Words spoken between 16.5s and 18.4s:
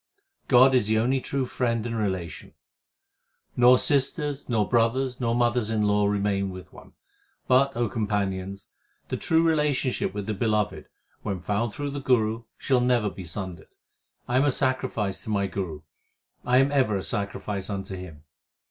am ever a sacrifice unto him.